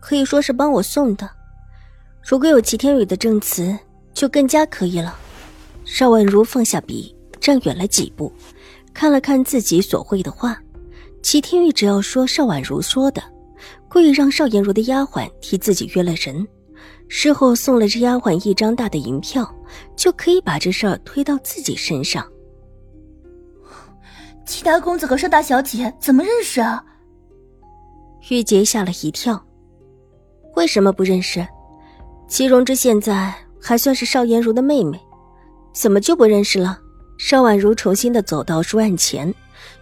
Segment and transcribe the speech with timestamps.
[0.00, 1.28] 可以说是帮我送的，
[2.22, 3.76] 如果有齐天宇的证词，
[4.12, 5.14] 就更加可以了。
[5.84, 8.32] 邵婉如放下笔，站远了几步，
[8.92, 10.56] 看了看自己所绘的画。
[11.22, 13.22] 齐天宇只要说邵婉如说的，
[13.88, 16.46] 故意让邵颜如的丫鬟替自己约了人，
[17.08, 19.50] 事后送了这丫鬟一张大的银票，
[19.96, 22.26] 就可以把这事儿推到自己身上。
[24.46, 26.84] 齐大公子和邵大小姐怎么认识啊？
[28.30, 29.44] 玉洁吓了一跳。
[30.54, 31.46] 为什么不认识？
[32.26, 35.00] 齐荣之现在还算是邵颜如的妹妹，
[35.72, 36.78] 怎么就不认识了？
[37.16, 39.32] 邵婉如重新的走到书案前，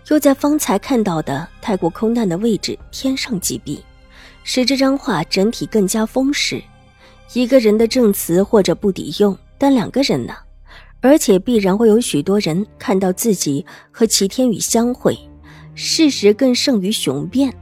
[0.09, 3.85] 又在方才看到的太过空荡的位置添上几笔，
[4.43, 6.63] 使这张画整体更加丰实。
[7.33, 10.35] 一个人的证词或者不抵用，但两个人呢？
[11.03, 15.17] 而且必然会有许多人看到自己和齐天宇相会，
[15.75, 17.53] 事实更胜于雄辩。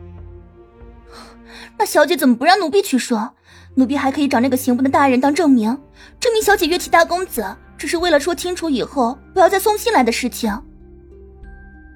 [1.78, 3.30] 那小姐怎么不让奴婢去说？
[3.77, 5.77] 奴婢还可以找那个刑部的大人当证明，
[6.20, 7.44] 证明小姐约齐大公子
[7.77, 10.56] 只是为了说清楚以后不要再送信来的事情。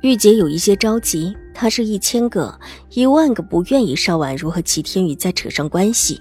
[0.02, 2.58] 玉洁有一些着急，她是一千个、
[2.90, 6.20] 一万个不愿意邵婉如和齐天宇再扯上关系，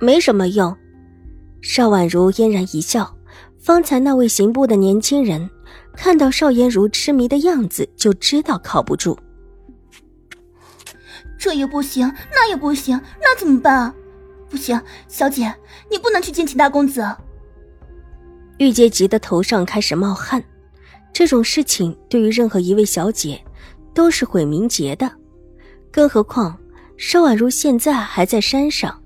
[0.00, 0.76] 没什么用。
[1.62, 3.16] 邵婉如嫣然一笑，
[3.58, 5.48] 方才那位刑部的年轻人
[5.94, 9.16] 看到邵颜如痴迷的样子，就知道靠不住。
[11.40, 13.94] 这也不行，那也不行，那怎么办啊？
[14.50, 15.52] 不行，小姐，
[15.90, 17.02] 你不能去见齐大公子。
[18.58, 20.44] 玉洁急得头上开始冒汗，
[21.14, 23.42] 这种事情对于任何一位小姐
[23.94, 25.10] 都是毁名节的，
[25.90, 26.54] 更何况
[26.98, 29.02] 邵婉如现在还在山上，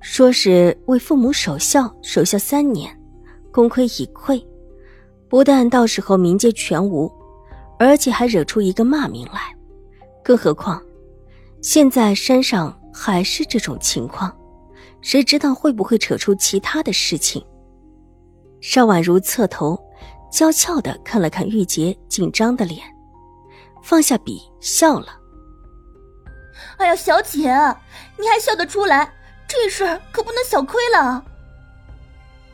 [0.00, 2.92] 说是为父母守孝，守孝三年，
[3.52, 4.44] 功亏一篑，
[5.28, 7.08] 不但到时候名节全无，
[7.78, 9.56] 而且还惹出一个骂名来，
[10.24, 10.82] 更何况。
[11.62, 14.34] 现在山上还是这种情况，
[15.02, 17.44] 谁知道会不会扯出其他的事情？
[18.62, 19.78] 邵婉如侧头，
[20.32, 22.82] 娇俏的看了看玉洁紧张的脸，
[23.82, 25.08] 放下笔笑了
[26.78, 27.50] ：“哎呀，小姐，
[28.18, 29.12] 你还笑得出来？
[29.46, 31.22] 这事儿可不能小亏了。”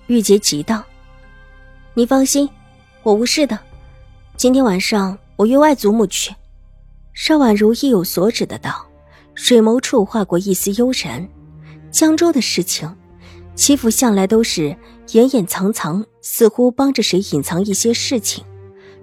[0.09, 0.83] 玉洁急道
[1.95, 2.49] ：“你放心，
[3.05, 3.57] 我无事的。
[4.37, 6.35] 今天晚上我约外祖母去。”
[7.15, 8.87] 邵婉如意有所指的道。
[9.37, 11.25] 水眸处划过一丝悠然。
[11.93, 12.93] 江州的事情，
[13.55, 14.77] 齐府向来都是
[15.13, 18.45] 掩掩藏藏，似乎帮着谁隐藏一些事情。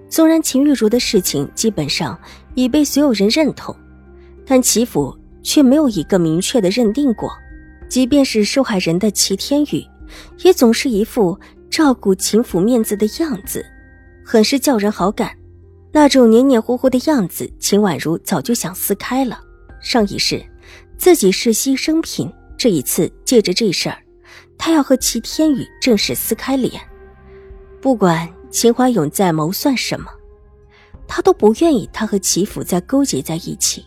[0.09, 2.19] 纵然秦玉茹的事情基本上
[2.55, 3.75] 已被所有人认同，
[4.45, 7.31] 但齐府却没有一个明确的认定过。
[7.87, 9.85] 即便是受害人的齐天宇，
[10.43, 11.39] 也总是一副
[11.69, 13.63] 照顾秦府面子的样子，
[14.25, 15.31] 很是叫人好感。
[15.91, 19.39] 那种黏黏糊糊的样子，秦婉如早就想撕开了。
[19.83, 20.43] 上一世，
[20.97, 22.31] 自己是牺牲品。
[22.57, 23.97] 这一次借着这事儿，
[24.57, 26.81] 他要和齐天宇正式撕开脸。
[27.81, 30.09] 不管秦怀勇在谋算什么，
[31.05, 33.85] 他都不愿意他和齐府再勾结在一起。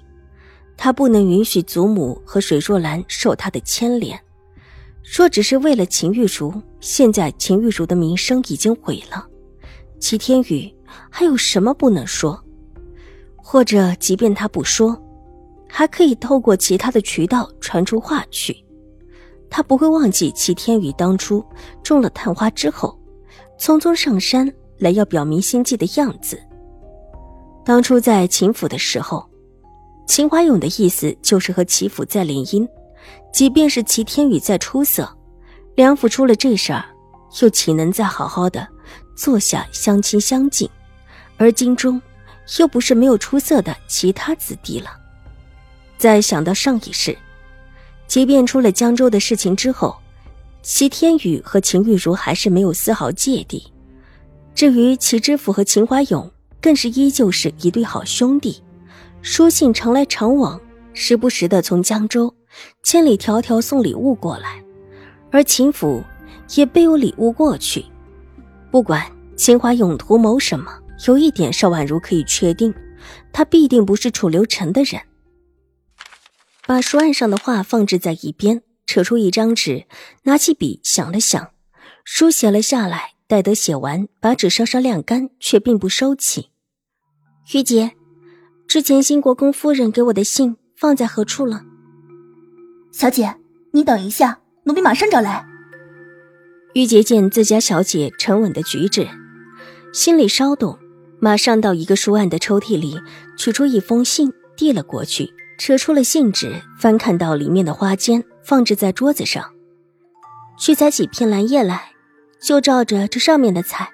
[0.77, 4.21] 他不能允许祖母和水若兰受他的牵连。
[5.03, 9.27] 说只是为了秦玉茹，现在秦玉茹的名声已经毁了。
[9.99, 10.71] 齐天宇
[11.09, 12.39] 还有什么不能说？
[13.37, 15.01] 或者，即便他不说。
[15.78, 18.56] 还可以透过其他的渠道传出话去，
[19.50, 21.44] 他不会忘记齐天宇当初
[21.82, 22.98] 中了探花之后，
[23.60, 26.41] 匆匆上山来要表明心迹的样子。
[27.62, 29.28] 当初在秦府的时候，
[30.09, 32.67] 秦怀勇的意思就是和齐府再联姻，
[33.31, 35.06] 即便是齐天宇再出色，
[35.75, 36.87] 梁府出了这事儿，
[37.43, 38.67] 又岂能再好好的
[39.14, 40.67] 坐下相亲相近？
[41.37, 42.00] 而京中
[42.58, 44.88] 又不是没有出色的其他子弟了。
[45.98, 47.16] 再想到上一世，
[48.06, 49.96] 即便出了江州的事情之后，
[50.62, 53.72] 齐天宇和秦玉茹还是没有丝毫芥蒂。
[54.54, 58.62] 至于齐知府和秦怀勇，更是依旧是一对好兄弟，
[59.22, 60.60] 书信常来常往，
[60.93, 62.34] 时不时的从江州
[62.82, 64.62] 千里迢迢送礼物过来，
[65.31, 66.02] 而秦府
[66.54, 67.84] 也备有礼物过去。
[68.70, 69.04] 不管
[69.37, 70.72] 秦怀勇图谋什么，
[71.06, 72.72] 有一点邵婉如可以确定，
[73.32, 75.00] 他必定不是楚留臣的人。
[76.67, 79.87] 把书案上的画放置在一边，扯出一张纸，
[80.25, 81.51] 拿起笔想了想，
[82.05, 83.13] 书写了下来。
[83.29, 86.51] 待得写完，把纸稍稍晾干，却并不收起。
[87.53, 87.91] 玉洁，
[88.69, 91.65] 之前新国公夫人给我的信放在何处了？
[92.93, 93.35] 小姐，
[93.73, 95.45] 你等一下，奴婢马上找来。
[96.75, 99.09] 玉洁见自家小姐沉稳的举止，
[99.93, 100.79] 心里稍动，
[101.19, 103.01] 马上到一个书案的抽屉里
[103.37, 109.53] 取出一封信，递了过去，扯出了信纸，翻看到里面的花笺，放置在桌子上，
[110.58, 111.93] 去采几片兰叶来。
[112.38, 113.88] 就照着这上面的采，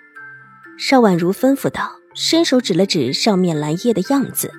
[0.76, 4.50] 邵婉如吩咐道，伸手指了指上面蓝叶的样子。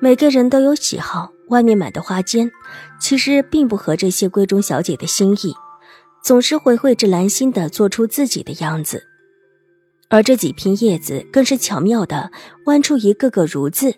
[0.00, 2.50] 每个人都有喜好，外面买的花笺，
[3.00, 5.54] 其实并不合这些闺中小姐的心意，
[6.22, 9.02] 总是会绘制兰心的做出自己的样子。
[10.08, 12.30] 而这几片叶子更是巧妙的
[12.66, 13.94] 弯出一个个如字，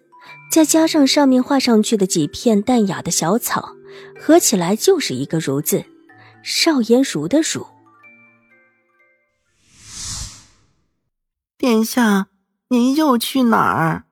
[0.51, 3.77] 再加上上面画上去的几片淡雅的小草，
[4.19, 5.85] 合起来就是一个如字，
[6.43, 7.67] 邵颜如的如。
[11.59, 12.29] 殿下，
[12.69, 14.05] 您又去哪儿？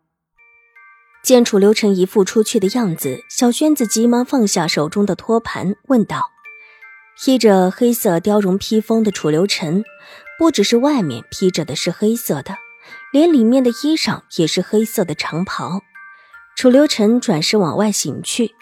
[1.22, 6.30] 见楚留臣一副出去的样子，小轩子急忙放下手中的托盘，问道
[7.18, 9.82] ：“披着黑色貂绒披风的楚留臣，
[10.38, 12.56] 不只是外面披着的是黑色的，
[13.12, 15.80] 连里面的衣裳也是黑色的长袍。”
[16.56, 18.54] 楚留臣转身往外行去。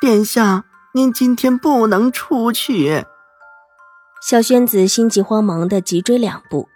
[0.00, 3.04] 殿下，您今天不能出去。
[4.26, 6.70] 小宣子心急慌忙的急追两步。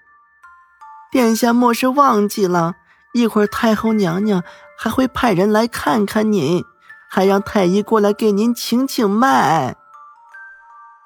[1.11, 2.75] 殿下莫是忘记了，
[3.15, 4.45] 一会儿太后娘娘
[4.77, 6.62] 还会派人来看看您，
[7.09, 9.75] 还让太医过来给您请请脉。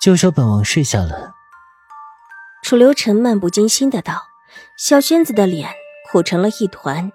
[0.00, 1.34] 就说本王睡下了。
[2.64, 4.24] 楚留臣漫不经心的道。
[4.76, 5.70] 小轩子的脸
[6.10, 7.12] 苦成了一团。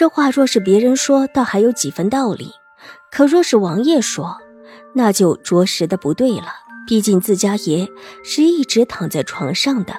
[0.00, 2.46] 这话若是别人说，倒还有几分道理；
[3.12, 4.38] 可若是王爷说，
[4.94, 6.46] 那就着实的不对了。
[6.86, 7.86] 毕竟自家爷
[8.24, 9.92] 是一直躺在床上的。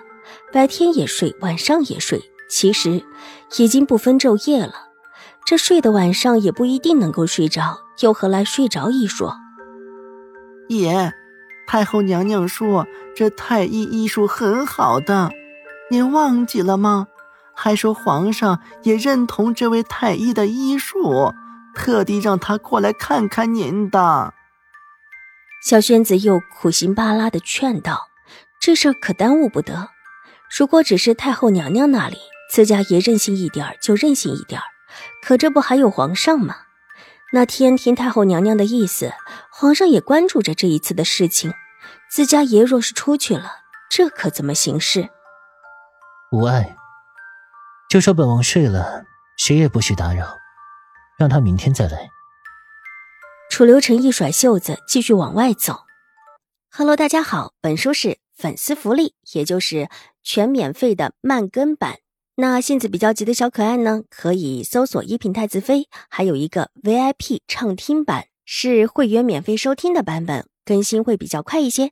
[0.51, 2.19] 白天也睡，晚上也睡，
[2.49, 3.03] 其实
[3.59, 4.73] 已经不分昼夜了。
[5.45, 9.35] 这睡的晚上也不一定能够睡着，又何来睡着一说？
[10.67, 11.13] 爷，
[11.67, 15.29] 太后娘娘说这太医医术很好的，
[15.91, 17.05] 您忘记了吗？
[17.55, 21.33] 还说皇上也认同这位太医的医术，
[21.75, 24.33] 特地让他过来看看您的。
[25.63, 28.07] 小轩子又苦心巴拉的劝道
[28.59, 29.89] ：“这事儿可耽误不得。”
[30.57, 32.17] 如果只是太后娘娘那里，
[32.51, 34.59] 自家爷任性一点就任性一点
[35.23, 36.55] 可这不还有皇上吗？
[37.31, 39.13] 那天听太后娘娘的意思，
[39.49, 41.53] 皇上也关注着这一次的事情。
[42.09, 43.59] 自家爷若是出去了，
[43.89, 45.07] 这可怎么行事？
[46.31, 46.75] 无碍，
[47.91, 49.03] 就说本王睡了，
[49.35, 50.37] 谁也不许打扰，
[51.17, 52.09] 让他明天再来。
[53.49, 55.81] 楚留臣一甩袖子，继续往外走。
[56.71, 59.89] Hello，大家好，本书是粉丝福利，也就是。
[60.23, 61.97] 全免费的慢更版，
[62.35, 71.91] 那性子比较急的小可爱呢，可以搜索“一品太子妃”，还有一个 VIP 畅听版，是会员免费收听的版本，更新会比较快一些。